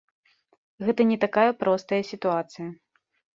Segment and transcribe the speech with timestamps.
[0.87, 2.67] Гэта не такая простая сітуацыя.